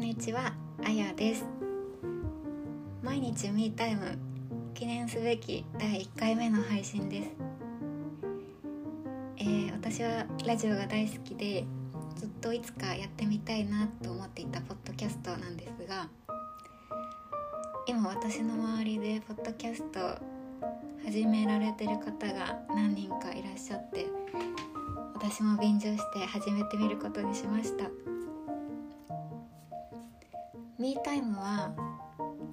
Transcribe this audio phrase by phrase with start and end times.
[0.00, 1.44] んにちは、あやです。
[3.02, 4.16] 毎日ミータイム
[4.72, 7.30] 記念すべき第1回目の配信です。
[9.36, 11.66] えー、私はラジオが大好きで
[12.16, 16.08] ずっといつかやってみたいなと思っていたポッドキャストなんですが
[17.86, 20.00] 今私の周りでポッドキャスト
[21.04, 24.06] 始められてる方が何人かいらっしゃって
[25.14, 28.09] 私も便乗して始めてみることにしました。
[30.80, 31.74] ミータイムは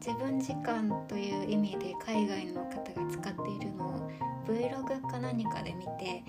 [0.05, 4.12] 自分時間という意味で海外の方が使っているのを
[4.45, 6.26] Vlog か何かで見て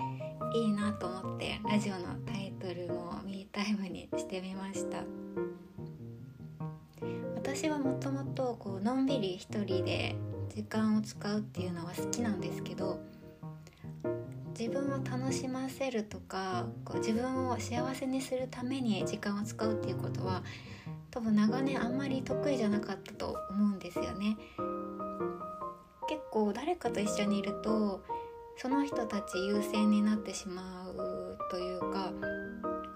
[0.55, 5.03] いいなと思ってラジオのタイトルもミータイムにしてみました。
[7.35, 10.15] 私はもともとこうのんびり一人で
[10.55, 13.01] 時間を使うっていうのは好きなんですけど
[14.57, 20.43] 自分を楽しませるとかこう自分を幸せにするために時間を使うっていうことは
[21.11, 24.37] 多分長年あんまり得意じゃなかったと思うんですよね。
[26.07, 28.03] 結構誰かと一緒にいると
[28.57, 32.11] その人たち優先になってしまうというか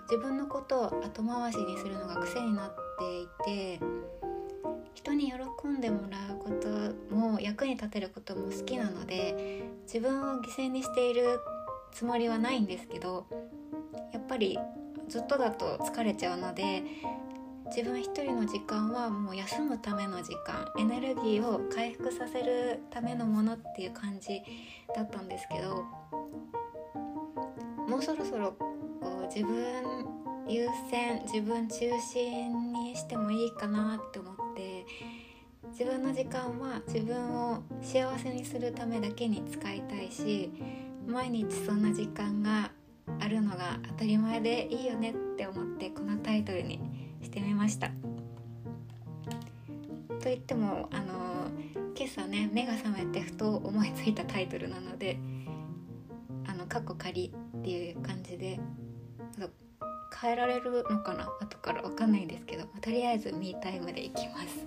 [0.09, 3.79] 自分のことを後回しにするのが癖になっていて
[4.93, 11.39] 人に喜んでもらうことも役に立てることも好きなので自分を犠牲にしている
[11.91, 13.25] つもりはないんですけど
[14.11, 14.57] やっぱり
[15.07, 16.83] ずっとだと疲れちゃうので
[17.67, 24.41] 自分一人の時間はもう休むための時間エネルギーを回復させるためのものっていう感じ
[24.95, 25.83] だったんですけど
[27.87, 28.51] もうそろそろ
[29.01, 30.05] こう自分
[30.47, 34.85] 優先自分中心にしてもいいかなって思って
[35.71, 40.51] 自分の時間は自分を幸せにするためだけに使いたいし
[41.07, 42.71] 毎日そんな時間が
[43.19, 46.79] あるのが当たり前でいいよねって思ってこのタイトルに
[47.23, 47.87] してみました。
[50.19, 51.49] と言ってもあの
[51.95, 55.19] 今朝ね目が覚めてふと思いついたタイトルなので
[56.47, 58.59] あのカッコ仮っていう感じで
[60.21, 61.27] 変えられるのかな？
[61.41, 64.65] 後から分かんないんですけどとりあえずミータイムでいきます。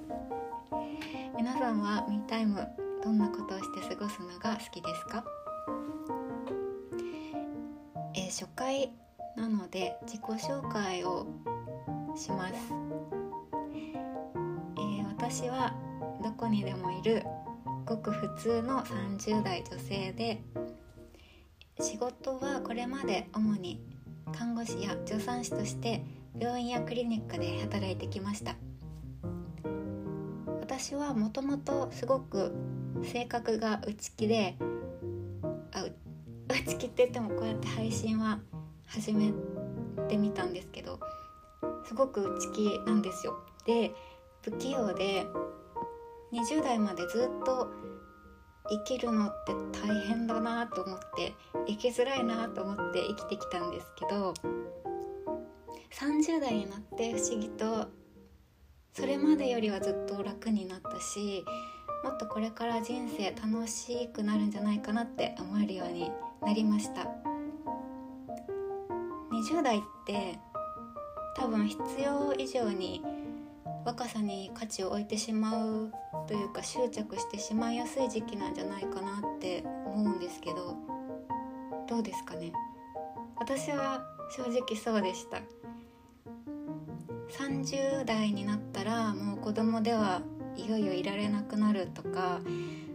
[1.34, 2.66] 皆さんはミータイム
[3.02, 5.24] どんなことをして過ごすのが好きですか？
[8.14, 8.92] えー、初回
[9.36, 11.26] なので自己紹介を
[12.16, 12.54] します、
[14.76, 15.74] えー、私は
[16.22, 17.22] どこにでもいる
[17.84, 20.42] ごく普通の30代女性で
[21.80, 23.80] 仕事はこれまで主に
[24.32, 26.04] 看護師や助産師として
[26.38, 28.56] 病院やクリニックで働いてきました。
[30.60, 32.52] 私はもともとすごく
[33.04, 34.56] 性格が内気で
[35.72, 35.86] あ
[36.48, 38.40] 内気って言ってもこうやって配信は
[38.86, 39.32] 始め
[40.08, 40.98] てみたんですけど
[41.86, 43.38] すごく内気なんですよ。
[43.64, 43.94] で
[44.42, 45.26] 不器用で
[46.32, 47.68] 20代までずっと
[48.68, 51.34] 生きるのって大変だなと思って
[51.66, 54.34] 生きづらいなと思って生きてきたんですけど
[55.92, 57.88] 30代になって不思議と
[58.92, 61.44] それまでよりはずっと楽になったし
[62.02, 66.10] もっとこれから人生楽しくなるんじゃないかなって思えるように
[66.42, 67.06] なりました。
[69.32, 70.38] 20代って
[71.36, 73.02] 多分必要以上に
[73.84, 75.92] 若さに価値を置いてしまう
[76.26, 79.62] というか執着してしまいやすい時期なんじゃないかなって
[79.94, 80.74] 思うんですけど
[81.88, 82.52] どうですかね？
[83.36, 84.02] 私は
[84.34, 85.40] 正直そうでした。
[87.38, 90.22] 30代になったらもう子供では
[90.56, 92.40] いよいよいられなくなるとか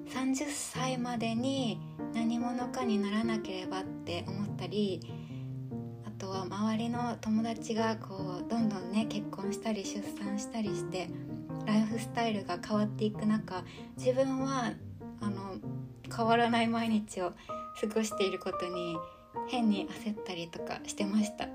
[0.10, 1.80] 30歳までに
[2.14, 5.02] 何者かにならなければって思ったり
[6.22, 11.10] と周りの友達がこうどんどんね結婚したり出産したりして
[11.66, 13.64] ライフスタイルが変わっていく中
[13.98, 14.72] 自分は
[15.20, 15.56] あの
[16.16, 18.96] 変わらない毎日を過ごしていることに
[19.48, 21.48] 変に焦ったりとかしてました。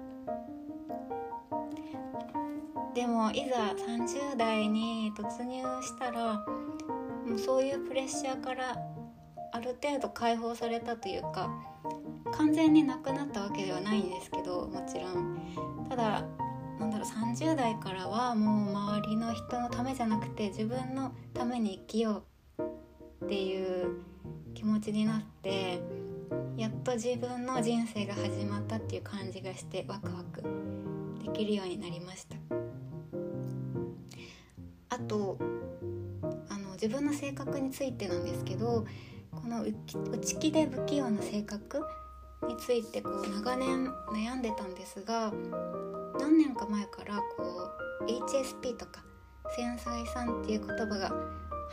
[2.95, 6.45] でもいざ30代に突入したら
[7.27, 8.77] もうそういうプレッシャーから
[9.53, 11.51] ある程度解放されたというか
[12.33, 15.39] 完全になくなったわけではないんですけどもちろん。
[15.89, 16.25] ただ
[16.79, 22.25] なんだろう30代からはもう周りの人のためじゃなくて自分のために生きよ
[22.59, 24.03] うっていう
[24.55, 25.81] 気持ちになって
[26.57, 30.43] やっと自分の人生が始まったっていう感じがしてワクワク
[31.23, 32.37] できるようになりました。
[34.89, 35.39] あと
[36.49, 38.87] あの自分の性格についてなんですけど
[39.31, 41.83] この内気で不器用な性格
[42.47, 45.33] についてこう長年悩んでたんですが
[46.19, 47.71] 何年か前からこ
[48.01, 49.05] う HSP とか
[49.55, 51.13] 繊細さんっていう言葉が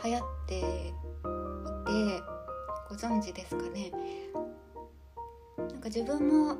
[0.04, 2.22] 流行っていて
[2.88, 3.90] ご存知ですかね。
[5.58, 6.56] なんか自分も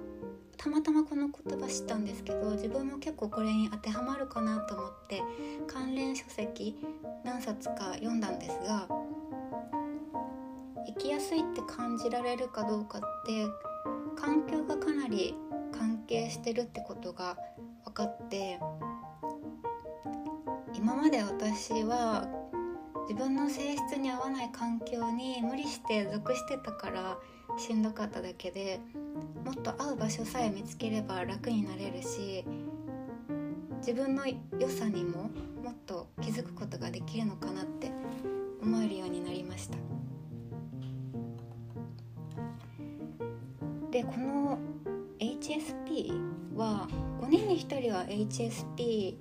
[0.57, 5.21] たまたまこの言葉知ったんですけど自分も結構これに当てはまるかなと思って
[5.67, 6.77] 関連書籍
[7.23, 8.89] 何冊か読んだんですが
[10.87, 13.47] 生きやすいって感じられるかどうかって
[14.17, 15.35] 環境がかなり
[15.73, 17.37] 関係してるってことが
[17.85, 18.59] 分かって
[20.75, 22.27] 今まで私は
[23.09, 27.19] 自分の性質に合わない環境に無理して属してたから
[27.59, 28.81] しんどかっただけで
[29.45, 32.45] もっと合う場所さえ見つければ楽になれるし
[33.79, 35.31] 自分の良さにも
[35.63, 37.93] もっと気づくことができるのかなって
[38.63, 39.94] 思えるようになりました。
[43.95, 44.59] でこの
[45.21, 46.11] HSP
[46.57, 46.89] は
[47.21, 49.15] 5人に1人は HSP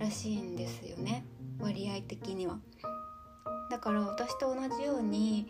[0.00, 1.24] らしいんですよね。
[1.60, 2.58] 割合的には。
[3.70, 5.46] だから私と同じように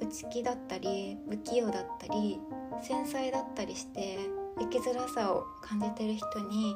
[0.00, 2.40] 内気だったり不器用だったり
[2.82, 4.18] 繊細だったりして
[4.58, 6.74] 生きづらさを感じてる人に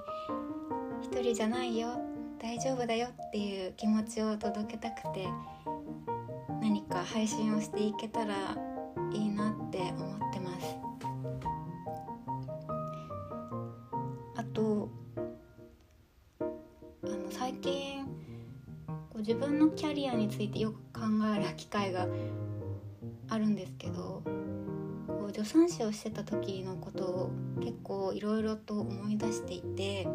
[1.03, 2.01] 一人じゃないよ
[2.41, 5.27] 大丈夫だよっていう気持ちを届けたくて
[6.61, 8.57] 何か配信をしていけたら
[9.12, 10.76] いいなって思ってます。
[14.37, 14.88] あと
[16.38, 16.44] あ
[17.06, 18.06] の最近
[19.19, 21.06] こ自分のキャリアについてよく考
[21.37, 22.06] える機会が
[23.28, 24.22] あるんですけど
[25.08, 30.06] こう助産師をしてた時のことを結構いろいろと思い出していて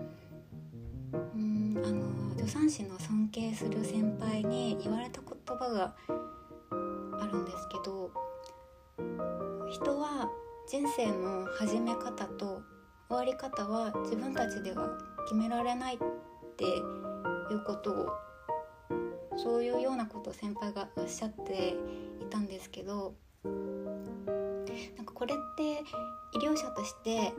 [1.12, 5.96] うんあの助産師の尊敬する先輩に言われた言葉が
[7.22, 8.10] あるんですけど
[10.74, 12.64] 人生の始め方と
[13.08, 16.00] 終わり方は自分たちでは決められないっ
[16.58, 16.80] てい
[17.54, 18.10] うことを
[19.38, 21.76] そういうようなことを先輩がおっしゃって
[22.20, 23.14] いたんですけど
[23.46, 25.84] なんかこれって
[26.40, 27.34] 医療者として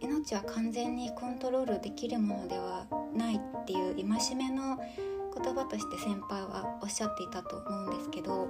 [0.00, 4.76] 命は完全にコントロールできるものではないっていう戒めの
[5.34, 8.46] 言葉として先輩はおっしゃっていたと思うんですけど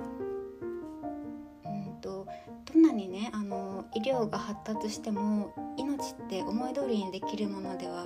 [2.76, 8.04] どんなにねあの医療が発達しても命って思い通りにできるものでは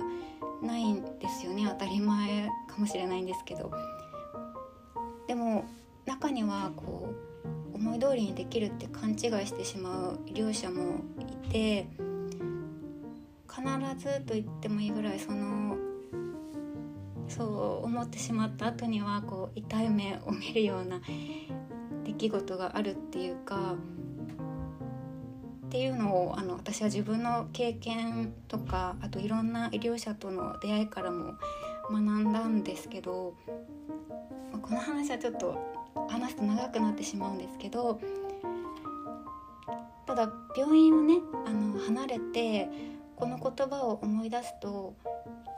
[0.63, 1.65] ないんですよね。
[1.67, 3.69] 当たり前かもしれないんですけど。
[5.27, 5.65] でも
[6.05, 7.09] 中にはこ
[7.73, 11.87] う思い通りにできるって勘違いしてしまう医療者もいて
[13.49, 13.61] 必
[13.97, 15.75] ずと言ってもいいぐらいその
[17.27, 17.43] そ
[17.83, 21.01] う思ってしまった後にはこう痛い目を見るような
[22.05, 23.75] 出来事があるっていうか
[25.71, 31.35] っていうのをあの私は自分の経験とかあといろんな医療者との出会いからも
[31.89, 33.33] 学んだんですけど
[34.61, 35.57] この話はちょっと
[36.09, 38.01] 話すと長くなってしまうんですけど
[40.05, 42.67] ただ病院をねあの離れて
[43.15, 44.93] この言葉を思い出すと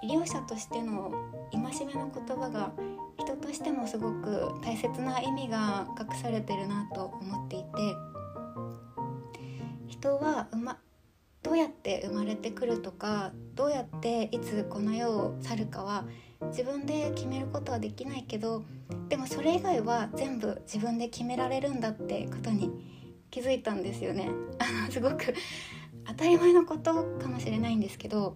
[0.03, 1.11] 医療者としての
[1.51, 2.71] 戒めの言葉が
[3.17, 8.12] 人としてもすごく大切な意味が隠されてるなと思っていて
[10.03, 10.77] 人は、ま、
[11.43, 16.03] どうやって生まれてくるとかどうやっていつこの世を去るかは
[16.47, 18.65] 自分で決めることはできないけど
[19.07, 22.69] でもそれ以外は全部自分で決められるんだってことに
[23.31, 24.29] 気づいたんですよね。
[24.59, 25.33] あのすごく
[26.05, 28.35] 当たり前のことかもしれないんですけど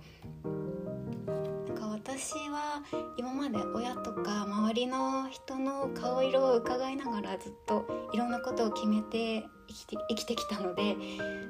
[2.18, 2.82] 私は
[3.16, 10.96] 今まで親とか周りの人の顔色を伺いながらずっといろんなことを決めて生きて生きてきたので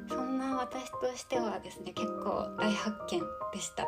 [0.10, 3.22] そんな私としてはですね結構大発見
[3.54, 3.88] でした。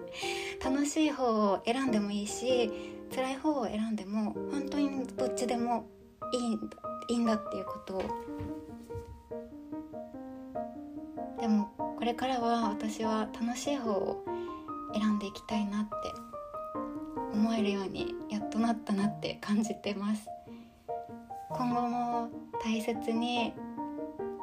[0.64, 2.72] 楽しい方を選んでもいいし
[3.14, 5.84] 辛い方を選んでも本当にどっちでも
[6.32, 6.58] いい
[7.08, 8.02] いいんだっていうことを。
[11.38, 14.24] でもこれからは私は楽しい方を
[14.94, 15.92] 選んでいきたいなって
[17.32, 20.28] 思えるようにやっとなったなって感じてます。
[21.50, 22.30] 今後も
[22.62, 23.52] 大切に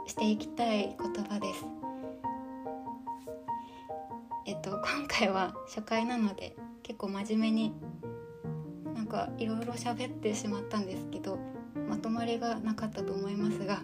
[0.07, 1.65] していきたい言葉です。
[4.45, 7.73] えっと今回は初回なので結構真面目に
[8.93, 11.39] なんかいろいろ喋ってしまったんですけど
[11.87, 13.81] まとまりがなかったと思いますが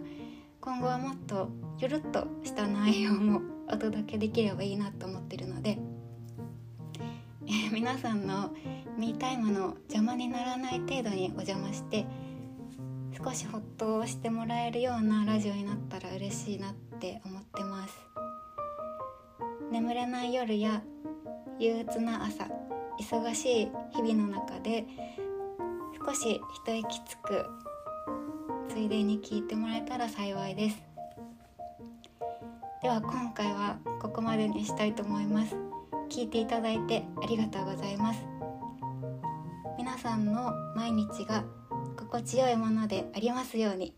[0.60, 5.47] 今後はもっとゆるっとした内容もお届けできればいいなと思ってる
[7.72, 8.52] 皆さんの
[8.98, 12.06] ミータイムの邪魔にならない程度にお邪魔して
[13.12, 17.96] 少しほっとしてもらえるようなラジオになったら嬉しいなって思ってます。
[19.72, 20.82] 眠れない夜や
[21.60, 22.48] 憂鬱な朝
[23.00, 24.86] 忙しい日々の中で
[26.06, 27.46] 少し一息つく
[28.70, 30.78] ついでに聞いてもらえたら幸いです。
[32.82, 35.77] では今回はここまでにしたいと思います。
[36.08, 38.20] 聞いていただいてありがとうございます。
[39.78, 41.44] 皆さんの毎日が
[41.98, 43.96] 心地よいものでありますように。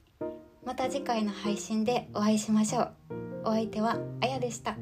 [0.66, 2.94] また次回の配信でお会いしましょう。
[3.46, 4.76] お相手はあやでした。